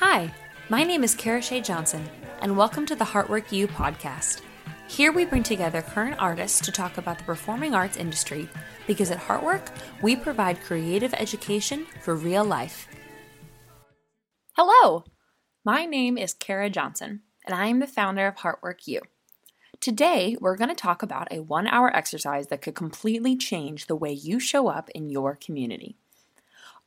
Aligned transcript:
Hi, 0.00 0.32
my 0.70 0.82
name 0.82 1.04
is 1.04 1.14
Kara 1.14 1.42
Shea 1.42 1.60
Jonsson, 1.60 2.02
and 2.40 2.56
welcome 2.56 2.86
to 2.86 2.96
the 2.96 3.04
Heartwork 3.04 3.52
U 3.52 3.68
podcast. 3.68 4.40
Here 4.88 5.12
we 5.12 5.26
bring 5.26 5.42
together 5.42 5.82
current 5.82 6.16
artists 6.18 6.58
to 6.62 6.72
talk 6.72 6.96
about 6.96 7.18
the 7.18 7.24
performing 7.24 7.74
arts 7.74 7.98
industry 7.98 8.48
because 8.86 9.10
at 9.10 9.18
Heartwork, 9.18 9.68
we 10.00 10.16
provide 10.16 10.62
creative 10.62 11.12
education 11.12 11.84
for 12.00 12.16
real 12.16 12.46
life. 12.46 12.88
Hello, 14.54 15.04
my 15.66 15.84
name 15.84 16.16
is 16.16 16.32
Kara 16.32 16.70
Jonsson, 16.70 17.20
and 17.44 17.54
I 17.54 17.66
am 17.66 17.80
the 17.80 17.86
founder 17.86 18.26
of 18.26 18.36
Heartwork 18.36 18.86
U. 18.86 19.02
Today, 19.80 20.34
we're 20.40 20.56
going 20.56 20.70
to 20.70 20.74
talk 20.74 21.02
about 21.02 21.30
a 21.30 21.42
one 21.42 21.66
hour 21.66 21.94
exercise 21.94 22.46
that 22.46 22.62
could 22.62 22.74
completely 22.74 23.36
change 23.36 23.86
the 23.86 23.96
way 23.96 24.12
you 24.12 24.40
show 24.40 24.68
up 24.68 24.88
in 24.94 25.10
your 25.10 25.36
community. 25.36 25.98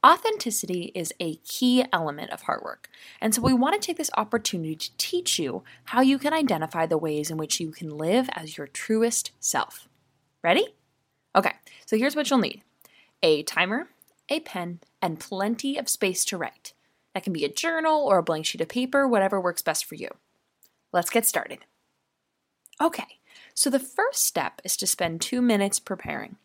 Authenticity 0.05 0.91
is 0.93 1.13
a 1.21 1.35
key 1.37 1.85
element 1.93 2.31
of 2.31 2.43
Heartwork, 2.43 2.87
and 3.21 3.33
so 3.33 3.41
we 3.41 3.53
want 3.53 3.81
to 3.81 3.85
take 3.85 3.95
this 3.95 4.11
opportunity 4.17 4.75
to 4.75 4.91
teach 4.97 5.39
you 5.39 5.63
how 5.85 6.01
you 6.01 6.19
can 6.19 6.33
identify 6.33 6.85
the 6.85 6.97
ways 6.97 7.31
in 7.31 7.37
which 7.37 7.61
you 7.61 7.71
can 7.71 7.97
live 7.97 8.29
as 8.33 8.57
your 8.57 8.67
truest 8.67 9.31
self. 9.39 9.87
Ready? 10.43 10.75
Okay, 11.33 11.53
so 11.85 11.97
here's 11.97 12.17
what 12.17 12.29
you'll 12.29 12.39
need 12.39 12.63
a 13.21 13.43
timer, 13.43 13.87
a 14.27 14.41
pen, 14.41 14.81
and 15.01 15.21
plenty 15.21 15.77
of 15.77 15.87
space 15.87 16.25
to 16.25 16.37
write. 16.37 16.73
That 17.13 17.23
can 17.23 17.31
be 17.31 17.45
a 17.45 17.49
journal 17.49 18.05
or 18.05 18.17
a 18.17 18.23
blank 18.23 18.45
sheet 18.45 18.59
of 18.59 18.67
paper, 18.67 19.07
whatever 19.07 19.39
works 19.39 19.61
best 19.61 19.85
for 19.85 19.95
you. 19.95 20.09
Let's 20.91 21.09
get 21.09 21.25
started. 21.25 21.59
Okay, 22.81 23.19
so 23.53 23.69
the 23.69 23.79
first 23.79 24.25
step 24.25 24.59
is 24.65 24.75
to 24.77 24.85
spend 24.85 25.21
two 25.21 25.41
minutes 25.41 25.79
preparing. 25.79 26.35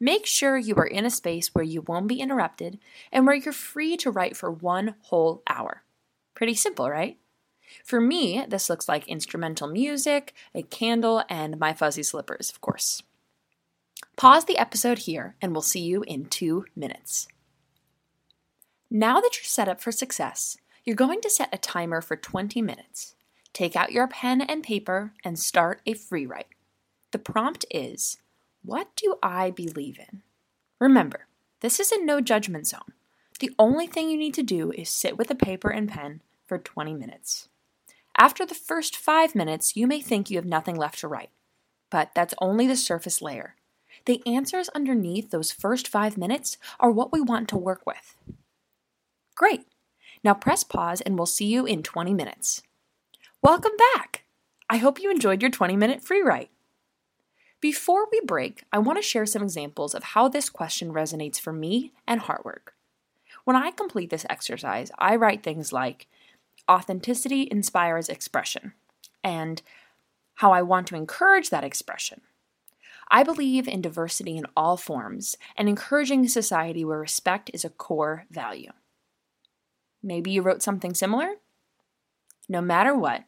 Make 0.00 0.24
sure 0.24 0.56
you 0.56 0.74
are 0.76 0.86
in 0.86 1.04
a 1.04 1.10
space 1.10 1.54
where 1.54 1.64
you 1.64 1.82
won't 1.82 2.08
be 2.08 2.20
interrupted 2.20 2.78
and 3.12 3.26
where 3.26 3.36
you're 3.36 3.52
free 3.52 3.98
to 3.98 4.10
write 4.10 4.34
for 4.34 4.50
one 4.50 4.94
whole 5.02 5.42
hour. 5.46 5.82
Pretty 6.34 6.54
simple, 6.54 6.88
right? 6.88 7.18
For 7.84 8.00
me, 8.00 8.44
this 8.48 8.70
looks 8.70 8.88
like 8.88 9.06
instrumental 9.06 9.68
music, 9.68 10.34
a 10.54 10.62
candle, 10.62 11.22
and 11.28 11.58
my 11.58 11.74
fuzzy 11.74 12.02
slippers, 12.02 12.50
of 12.50 12.62
course. 12.62 13.02
Pause 14.16 14.46
the 14.46 14.58
episode 14.58 15.00
here, 15.00 15.36
and 15.40 15.52
we'll 15.52 15.62
see 15.62 15.80
you 15.80 16.02
in 16.02 16.24
two 16.24 16.64
minutes. 16.74 17.28
Now 18.90 19.20
that 19.20 19.36
you're 19.36 19.44
set 19.44 19.68
up 19.68 19.80
for 19.80 19.92
success, 19.92 20.56
you're 20.84 20.96
going 20.96 21.20
to 21.20 21.30
set 21.30 21.50
a 21.52 21.58
timer 21.58 22.00
for 22.00 22.16
20 22.16 22.60
minutes. 22.62 23.14
Take 23.52 23.76
out 23.76 23.92
your 23.92 24.08
pen 24.08 24.40
and 24.40 24.62
paper 24.62 25.12
and 25.24 25.38
start 25.38 25.82
a 25.86 25.94
free 25.94 26.26
write. 26.26 26.48
The 27.12 27.18
prompt 27.18 27.64
is 27.70 28.18
what 28.62 28.88
do 28.96 29.16
I 29.22 29.50
believe 29.50 29.98
in? 29.98 30.22
Remember, 30.78 31.26
this 31.60 31.80
is 31.80 31.92
a 31.92 32.04
no 32.04 32.20
judgment 32.20 32.66
zone. 32.66 32.92
The 33.38 33.52
only 33.58 33.86
thing 33.86 34.10
you 34.10 34.18
need 34.18 34.34
to 34.34 34.42
do 34.42 34.70
is 34.72 34.88
sit 34.88 35.16
with 35.16 35.30
a 35.30 35.34
paper 35.34 35.70
and 35.70 35.88
pen 35.88 36.20
for 36.46 36.58
20 36.58 36.94
minutes. 36.94 37.48
After 38.18 38.44
the 38.44 38.54
first 38.54 38.96
five 38.96 39.34
minutes, 39.34 39.76
you 39.76 39.86
may 39.86 40.00
think 40.00 40.30
you 40.30 40.36
have 40.36 40.44
nothing 40.44 40.76
left 40.76 40.98
to 41.00 41.08
write, 41.08 41.30
but 41.88 42.10
that's 42.14 42.34
only 42.40 42.66
the 42.66 42.76
surface 42.76 43.22
layer. 43.22 43.56
The 44.04 44.22
answers 44.26 44.68
underneath 44.70 45.30
those 45.30 45.52
first 45.52 45.88
five 45.88 46.18
minutes 46.18 46.58
are 46.78 46.90
what 46.90 47.12
we 47.12 47.20
want 47.20 47.48
to 47.48 47.56
work 47.56 47.82
with. 47.86 48.16
Great! 49.34 49.66
Now 50.22 50.34
press 50.34 50.64
pause 50.64 51.00
and 51.00 51.16
we'll 51.16 51.26
see 51.26 51.46
you 51.46 51.64
in 51.64 51.82
20 51.82 52.12
minutes. 52.12 52.62
Welcome 53.42 53.72
back! 53.94 54.24
I 54.68 54.76
hope 54.76 55.00
you 55.00 55.10
enjoyed 55.10 55.40
your 55.40 55.50
20 55.50 55.76
minute 55.76 56.02
free 56.02 56.20
write. 56.20 56.50
Before 57.60 58.06
we 58.10 58.20
break, 58.24 58.64
I 58.72 58.78
want 58.78 58.98
to 58.98 59.02
share 59.02 59.26
some 59.26 59.42
examples 59.42 59.94
of 59.94 60.02
how 60.02 60.28
this 60.28 60.48
question 60.48 60.92
resonates 60.92 61.38
for 61.38 61.52
me 61.52 61.92
and 62.06 62.22
Heartwork. 62.22 62.72
When 63.44 63.56
I 63.56 63.70
complete 63.70 64.08
this 64.10 64.26
exercise, 64.30 64.90
I 64.98 65.16
write 65.16 65.42
things 65.42 65.72
like 65.72 66.06
authenticity 66.70 67.48
inspires 67.50 68.08
expression 68.08 68.72
and 69.22 69.60
how 70.36 70.52
I 70.52 70.62
want 70.62 70.86
to 70.88 70.96
encourage 70.96 71.50
that 71.50 71.64
expression. 71.64 72.22
I 73.10 73.24
believe 73.24 73.68
in 73.68 73.82
diversity 73.82 74.38
in 74.38 74.46
all 74.56 74.76
forms 74.76 75.36
and 75.56 75.68
encouraging 75.68 76.24
a 76.24 76.28
society 76.28 76.84
where 76.84 76.98
respect 76.98 77.50
is 77.52 77.64
a 77.64 77.70
core 77.70 78.24
value. 78.30 78.70
Maybe 80.02 80.30
you 80.30 80.40
wrote 80.40 80.62
something 80.62 80.94
similar? 80.94 81.34
No 82.48 82.62
matter 82.62 82.94
what, 82.94 83.24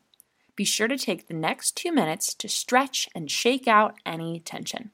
be 0.57 0.65
sure 0.65 0.89
to 0.89 0.99
take 0.99 1.27
the 1.27 1.35
next 1.35 1.77
two 1.77 1.93
minutes 1.93 2.35
to 2.35 2.49
stretch 2.49 3.09
and 3.15 3.31
shake 3.31 3.67
out 3.67 3.97
any 4.05 4.41
tension. 4.41 4.91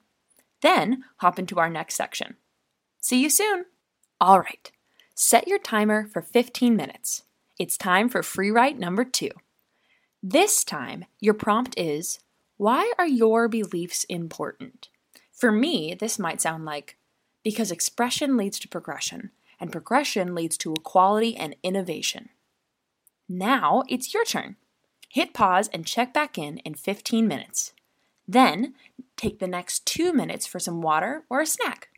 Then 0.61 1.03
hop 1.17 1.39
into 1.39 1.59
our 1.59 1.69
next 1.69 1.95
section. 1.95 2.37
See 3.01 3.21
you 3.21 3.29
soon! 3.29 3.65
All 4.21 4.39
right, 4.39 4.71
set 5.15 5.47
your 5.47 5.59
timer 5.59 6.07
for 6.07 6.21
15 6.21 6.75
minutes. 6.75 7.23
It's 7.57 7.77
time 7.77 8.09
for 8.09 8.23
free 8.23 8.51
write 8.51 8.77
number 8.77 9.03
two. 9.03 9.31
This 10.21 10.63
time, 10.63 11.05
your 11.19 11.33
prompt 11.33 11.77
is 11.77 12.19
Why 12.57 12.91
are 12.97 13.07
your 13.07 13.47
beliefs 13.47 14.03
important? 14.05 14.89
For 15.31 15.51
me, 15.51 15.95
this 15.97 16.19
might 16.19 16.41
sound 16.41 16.65
like 16.65 16.97
because 17.43 17.71
expression 17.71 18.35
leads 18.35 18.59
to 18.59 18.67
progression, 18.67 19.31
and 19.59 19.71
progression 19.71 20.35
leads 20.35 20.57
to 20.57 20.73
equality 20.73 21.35
and 21.37 21.55
innovation. 21.63 22.29
Now 23.29 23.83
it's 23.87 24.13
your 24.13 24.25
turn. 24.25 24.57
Hit 25.09 25.33
pause 25.33 25.69
and 25.73 25.85
check 25.85 26.13
back 26.13 26.37
in 26.37 26.59
in 26.59 26.75
15 26.75 27.27
minutes. 27.27 27.73
Then, 28.27 28.75
take 29.17 29.39
the 29.39 29.47
next 29.47 29.85
two 29.85 30.13
minutes 30.13 30.45
for 30.45 30.59
some 30.59 30.81
water 30.81 31.23
or 31.29 31.41
a 31.41 31.47
snack. 31.47 31.89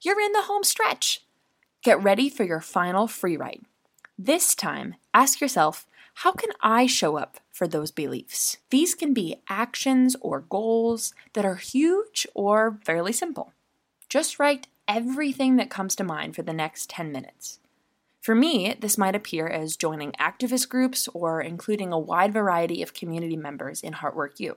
You're 0.00 0.20
in 0.20 0.32
the 0.32 0.42
home 0.42 0.64
stretch. 0.64 1.22
Get 1.82 2.02
ready 2.02 2.30
for 2.30 2.44
your 2.44 2.60
final 2.60 3.06
free 3.06 3.36
write. 3.36 3.64
This 4.18 4.54
time, 4.54 4.94
ask 5.12 5.42
yourself, 5.42 5.86
how 6.20 6.32
can 6.32 6.50
I 6.62 6.86
show 6.86 7.18
up 7.18 7.38
for 7.52 7.68
those 7.68 7.90
beliefs? 7.90 8.56
These 8.70 8.94
can 8.94 9.12
be 9.12 9.42
actions 9.50 10.16
or 10.22 10.40
goals 10.40 11.12
that 11.34 11.44
are 11.44 11.56
huge 11.56 12.26
or 12.32 12.78
fairly 12.82 13.12
simple. 13.12 13.52
Just 14.08 14.38
write 14.38 14.68
everything 14.88 15.56
that 15.56 15.68
comes 15.68 15.94
to 15.96 16.04
mind 16.04 16.34
for 16.34 16.40
the 16.40 16.54
next 16.54 16.88
10 16.88 17.12
minutes. 17.12 17.58
For 18.26 18.34
me, 18.34 18.74
this 18.80 18.98
might 18.98 19.14
appear 19.14 19.46
as 19.46 19.76
joining 19.76 20.10
activist 20.14 20.68
groups 20.68 21.06
or 21.14 21.40
including 21.40 21.92
a 21.92 21.98
wide 22.00 22.32
variety 22.32 22.82
of 22.82 22.92
community 22.92 23.36
members 23.36 23.82
in 23.82 23.92
Heartwork 23.92 24.40
U. 24.40 24.56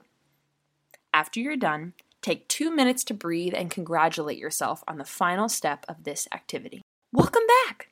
After 1.14 1.38
you're 1.38 1.54
done, 1.54 1.92
take 2.20 2.48
two 2.48 2.74
minutes 2.74 3.04
to 3.04 3.14
breathe 3.14 3.54
and 3.54 3.70
congratulate 3.70 4.38
yourself 4.38 4.82
on 4.88 4.98
the 4.98 5.04
final 5.04 5.48
step 5.48 5.86
of 5.88 6.02
this 6.02 6.26
activity. 6.32 6.82
Welcome 7.12 7.44
back! 7.64 7.90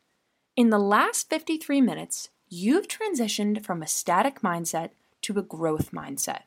In 0.57 0.71
the 0.71 0.81
last 0.81 1.31
53 1.31 1.81
minutes, 1.81 2.31
you've 2.49 2.89
transitioned 2.89 3.65
from 3.65 3.81
a 3.81 3.87
static 3.87 4.41
mindset 4.41 4.91
to 5.23 5.39
a 5.39 5.43
growth 5.43 5.93
mindset. 5.93 6.41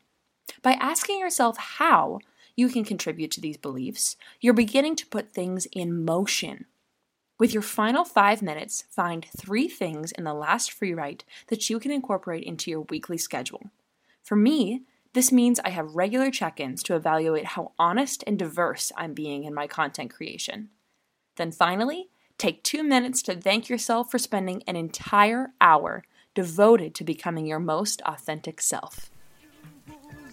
By 0.61 0.73
asking 0.73 1.19
yourself 1.19 1.55
how 1.57 2.19
you 2.57 2.67
can 2.67 2.83
contribute 2.83 3.31
to 3.31 3.39
these 3.39 3.55
beliefs, 3.55 4.17
you're 4.41 4.53
beginning 4.53 4.97
to 4.97 5.07
put 5.07 5.31
things 5.31 5.67
in 5.71 6.03
motion 6.03 6.65
with 7.41 7.55
your 7.55 7.63
final 7.63 8.05
five 8.05 8.43
minutes, 8.43 8.83
find 8.91 9.25
three 9.35 9.67
things 9.67 10.11
in 10.11 10.25
the 10.25 10.33
last 10.33 10.71
free 10.71 10.93
write 10.93 11.23
that 11.47 11.71
you 11.71 11.79
can 11.79 11.89
incorporate 11.89 12.43
into 12.43 12.69
your 12.69 12.81
weekly 12.81 13.17
schedule. 13.17 13.71
For 14.21 14.35
me, 14.35 14.83
this 15.13 15.31
means 15.31 15.59
I 15.59 15.69
have 15.69 15.95
regular 15.95 16.29
check 16.29 16.59
ins 16.59 16.83
to 16.83 16.95
evaluate 16.95 17.45
how 17.45 17.71
honest 17.79 18.23
and 18.27 18.37
diverse 18.37 18.91
I'm 18.95 19.15
being 19.15 19.43
in 19.43 19.55
my 19.55 19.65
content 19.65 20.13
creation. 20.13 20.69
Then 21.35 21.51
finally, 21.51 22.11
take 22.37 22.61
two 22.61 22.83
minutes 22.83 23.23
to 23.23 23.35
thank 23.35 23.69
yourself 23.69 24.11
for 24.11 24.19
spending 24.19 24.61
an 24.67 24.75
entire 24.75 25.49
hour 25.59 26.03
devoted 26.35 26.93
to 26.93 27.03
becoming 27.03 27.47
your 27.47 27.57
most 27.57 28.03
authentic 28.05 28.61
self. 28.61 29.09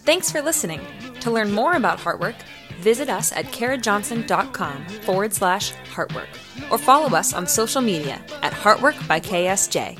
Thanks 0.00 0.30
for 0.30 0.42
listening. 0.42 0.82
To 1.20 1.30
learn 1.30 1.52
more 1.52 1.72
about 1.72 2.00
Heartwork, 2.00 2.36
visit 2.78 3.08
us 3.08 3.32
at 3.32 3.46
karajonsson.com 3.46 4.84
forward 4.86 5.32
slash 5.32 5.72
heartwork 5.94 6.28
or 6.70 6.78
follow 6.78 7.16
us 7.16 7.32
on 7.32 7.46
social 7.46 7.82
media 7.82 8.20
at 8.42 8.52
Heartwork 8.52 9.06
by 9.06 9.20
KSJ. 9.20 9.98